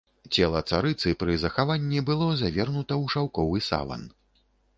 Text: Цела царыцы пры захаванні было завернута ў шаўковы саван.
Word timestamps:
Цела 0.37 0.61
царыцы 0.69 1.13
пры 1.23 1.35
захаванні 1.43 1.99
было 2.09 2.31
завернута 2.41 2.93
ў 3.03 3.17
шаўковы 3.17 3.57
саван. 3.69 4.03